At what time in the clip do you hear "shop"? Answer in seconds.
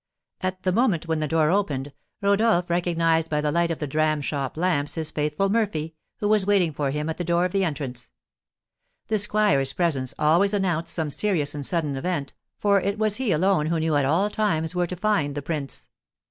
4.19-4.57